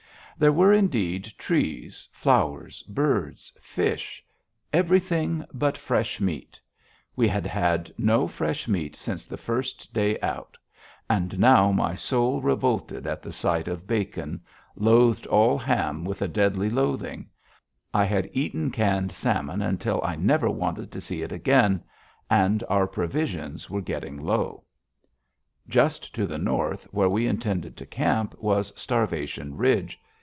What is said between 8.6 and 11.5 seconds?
meat since the first day out. And